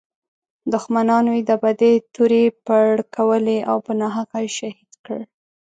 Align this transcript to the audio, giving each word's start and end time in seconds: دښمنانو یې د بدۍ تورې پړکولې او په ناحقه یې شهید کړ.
دښمنانو 0.73 1.31
یې 1.37 1.43
د 1.49 1.51
بدۍ 1.63 1.93
تورې 2.15 2.43
پړکولې 2.65 3.57
او 3.69 3.77
په 3.85 3.91
ناحقه 4.01 4.37
یې 4.43 4.49
شهید 4.57 4.91
کړ. 5.05 5.19